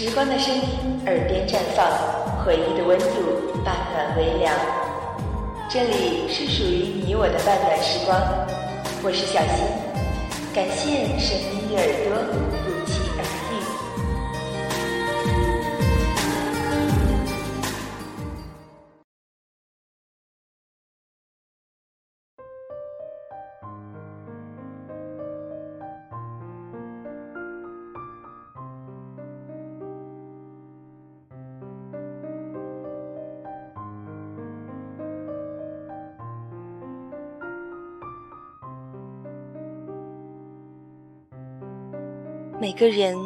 [0.00, 0.62] 时光的声音，
[1.04, 1.86] 耳边绽放；
[2.42, 4.50] 回忆的温度，半暖微凉。
[5.68, 8.18] 这里是属于你我的半暖时光，
[9.02, 9.66] 我是小新，
[10.54, 12.49] 感谢声音的耳朵。
[42.60, 43.16] 每个人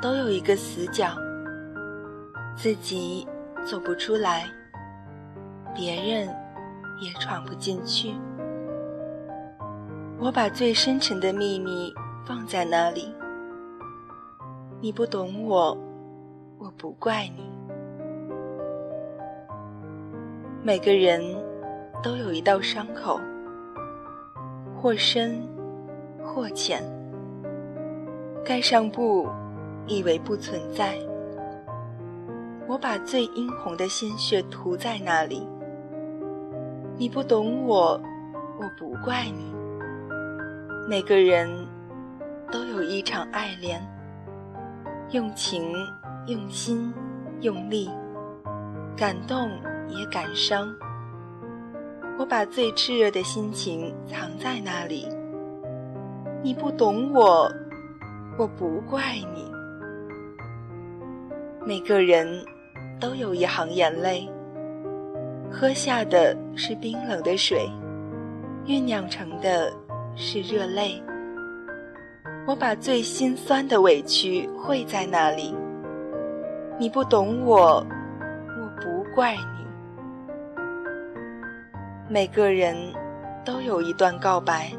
[0.00, 1.14] 都有一个死角，
[2.56, 3.28] 自己
[3.62, 4.46] 走不出来，
[5.74, 6.26] 别人
[6.98, 8.14] 也闯不进去。
[10.18, 11.92] 我把最深沉的秘密
[12.24, 13.14] 放在那里，
[14.80, 15.76] 你不懂我，
[16.58, 17.52] 我不怪你。
[20.62, 21.22] 每个人
[22.02, 23.20] 都有一道伤口，
[24.74, 25.46] 或深，
[26.24, 26.82] 或浅。
[28.44, 29.28] 盖上布，
[29.86, 30.96] 以为不存在。
[32.66, 35.46] 我把最殷红的鲜血涂在那里。
[36.96, 38.00] 你不懂我，
[38.58, 39.52] 我不怪你。
[40.88, 41.48] 每个人
[42.50, 43.80] 都有一场爱恋，
[45.10, 45.72] 用情、
[46.26, 46.92] 用心、
[47.40, 47.90] 用力，
[48.96, 49.50] 感动
[49.88, 50.68] 也感伤。
[52.18, 55.08] 我把最炽热的心情藏在那里。
[56.42, 57.50] 你不懂我。
[58.38, 59.50] 我不怪你。
[61.66, 62.26] 每个人
[62.98, 64.28] 都有一行眼泪，
[65.50, 67.68] 喝下的是冰冷的水，
[68.64, 69.72] 酝酿成的
[70.16, 71.02] 是热泪。
[72.46, 75.54] 我把最心酸的委屈汇在那里。
[76.78, 79.66] 你不懂我，我不怪你。
[82.08, 82.74] 每个人
[83.44, 84.72] 都有一段告白，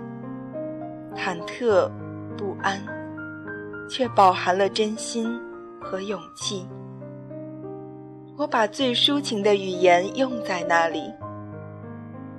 [1.16, 1.90] 忐忑
[2.36, 2.82] 不安。
[3.90, 5.40] 却饱含了真心
[5.80, 6.68] 和勇气。
[8.38, 11.14] 我把最抒情的语言用在那里。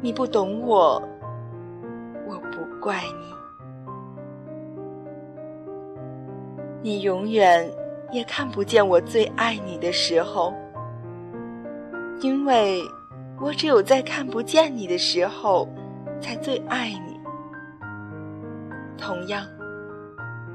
[0.01, 1.01] 你不懂我，
[2.27, 3.33] 我不怪你。
[6.83, 7.71] 你永远
[8.11, 10.53] 也看不见我最爱你的时候，
[12.21, 12.83] 因为
[13.41, 15.69] 我只有在看不见你的时候，
[16.21, 17.21] 才最爱你。
[18.99, 19.47] 同样。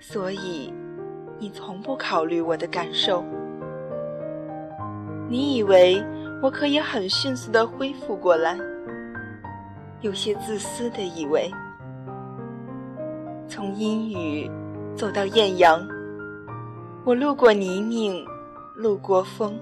[0.00, 0.72] 所以，
[1.38, 3.24] 你从不考虑我的感受。
[5.28, 6.04] 你以为
[6.42, 8.56] 我可以很迅速的恢复过来，
[10.00, 11.50] 有些自私的以为，
[13.48, 14.50] 从阴雨
[14.94, 15.80] 走到艳阳，
[17.04, 18.24] 我路过泥泞，
[18.76, 19.58] 路过风，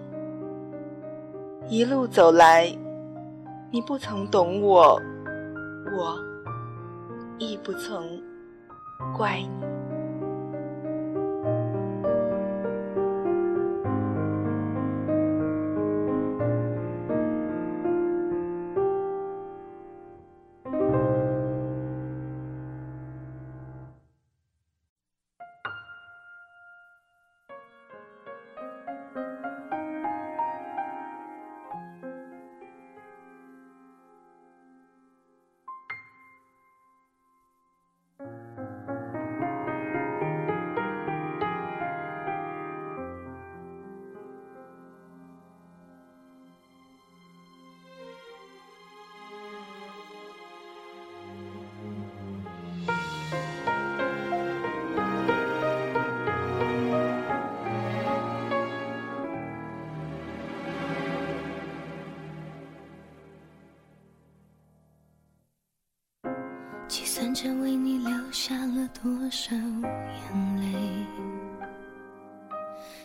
[1.68, 2.76] 一路走来，
[3.70, 5.00] 你不曾懂我，
[5.96, 6.18] 我
[7.38, 8.04] 亦不曾
[9.16, 9.71] 怪你。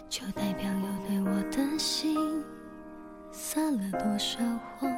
[0.09, 2.15] 就代表有对我的心
[3.31, 4.39] 撒了多少
[4.79, 4.89] 谎。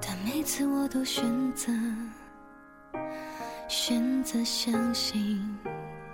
[0.00, 1.70] 但每次我都选择
[3.68, 5.58] 选择相信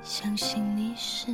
[0.02, 1.32] 相信你是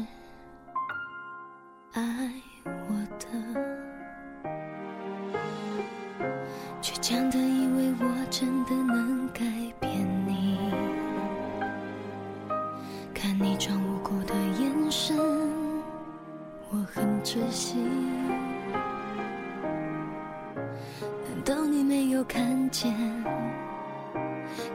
[22.28, 22.92] 看见？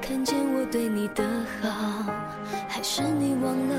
[0.02, 1.24] 看见我对你的
[1.62, 1.70] 好，
[2.68, 3.76] 还是你忘了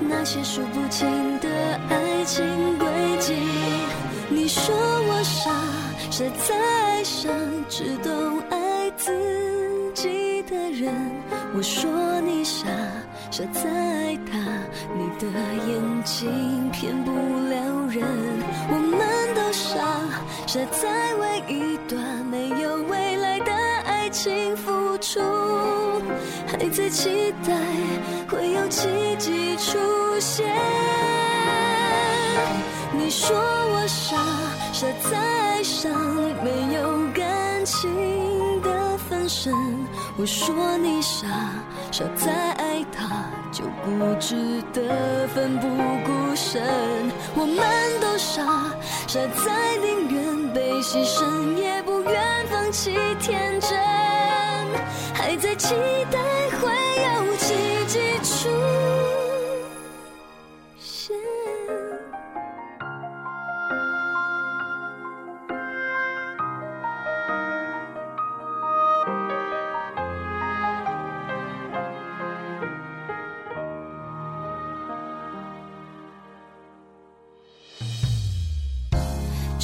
[0.00, 1.06] 那些数不清
[1.40, 1.48] 的
[1.88, 2.44] 爱情
[2.78, 2.86] 轨
[3.20, 3.34] 迹？
[4.28, 5.50] 你说我傻，
[6.10, 7.30] 傻在爱上
[7.68, 9.63] 只懂爱自己
[10.42, 10.92] 的人。
[11.56, 11.90] 我说
[12.22, 12.66] 你傻，
[13.30, 14.38] 傻在爱他，
[14.96, 15.26] 你的
[15.68, 18.04] 眼睛骗不了人。
[18.70, 19.78] 我们都傻，
[20.46, 23.52] 傻在为一段没有未来的
[23.86, 25.20] 爱情付出，
[26.46, 27.54] 还在期待
[28.28, 29.78] 会有奇迹出
[30.18, 30.44] 现。
[32.92, 34.16] 你说我傻，
[34.72, 35.92] 傻在爱上
[36.42, 37.88] 没有感情
[40.16, 41.26] 我说你傻，
[41.90, 45.66] 傻在爱他就不值得奋不
[46.04, 46.62] 顾身。
[47.34, 47.56] 我们
[48.02, 48.42] 都傻，
[49.06, 53.70] 傻在宁愿被牺牲也不愿放弃天真，
[55.14, 55.74] 还在期
[56.10, 56.18] 待
[56.60, 56.70] 会
[57.02, 57.54] 有奇
[57.86, 58.50] 迹出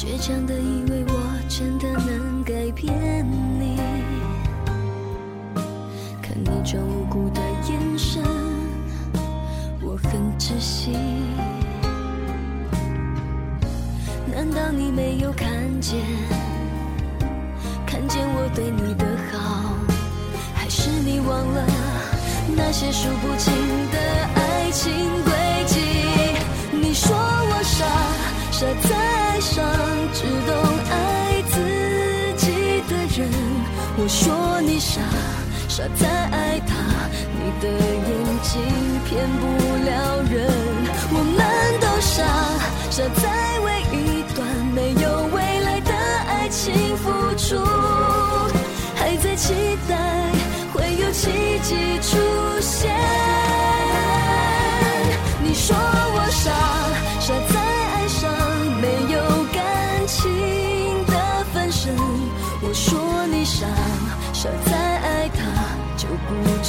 [0.01, 1.13] 倔强的以为我
[1.47, 3.23] 真的能改变
[3.59, 3.77] 你，
[6.23, 7.39] 看你装无辜的
[7.69, 8.23] 眼神，
[9.79, 10.97] 我很窒息。
[14.25, 15.47] 难道你没有看
[15.79, 15.99] 见？
[17.85, 19.75] 看见我对你的好，
[20.55, 21.63] 还是你忘了
[22.57, 23.53] 那些数不清
[23.91, 23.99] 的
[24.33, 24.91] 爱情
[35.71, 36.75] 傻在爱他，
[37.31, 38.11] 你的眼
[38.43, 38.61] 睛
[39.05, 39.47] 骗不
[39.85, 40.51] 了人。
[41.13, 41.39] 我们
[41.79, 42.19] 都傻，
[42.89, 43.23] 傻在
[43.61, 44.45] 为一段
[44.75, 45.03] 没有
[45.33, 45.93] 未来的
[46.27, 47.55] 爱情付出，
[48.95, 49.53] 还在期
[49.87, 49.95] 待
[50.73, 51.31] 会有奇
[51.63, 52.00] 迹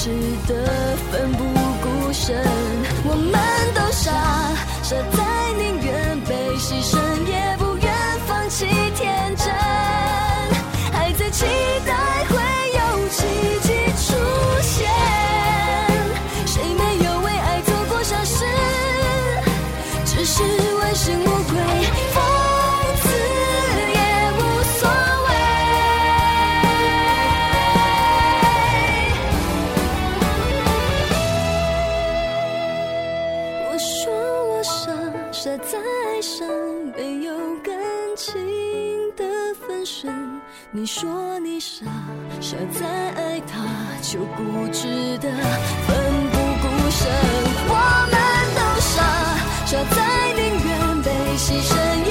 [0.02, 0.10] 值
[0.49, 1.44] 得奋不
[1.81, 2.37] 顾身。
[3.04, 3.51] 我们
[40.71, 41.85] 你说你傻，
[42.40, 43.64] 傻在爱他
[44.00, 45.30] 就固执的
[45.87, 45.94] 奋
[46.30, 47.00] 不顾身。
[47.68, 47.73] 我
[48.11, 48.14] 们
[48.56, 48.99] 都傻，
[49.66, 49.97] 傻在
[50.35, 50.71] 宁愿
[51.02, 52.01] 被牺牲。